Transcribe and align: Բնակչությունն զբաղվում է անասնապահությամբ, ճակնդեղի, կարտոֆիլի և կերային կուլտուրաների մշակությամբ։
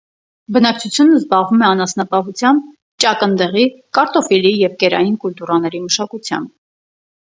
Բնակչությունն 0.55 1.17
զբաղվում 1.19 1.65
է 1.65 1.67
անասնապահությամբ, 1.67 2.73
ճակնդեղի, 3.07 3.69
կարտոֆիլի 4.01 4.57
և 4.67 4.77
կերային 4.85 5.23
կուլտուրաների 5.25 5.89
մշակությամբ։ 5.89 6.57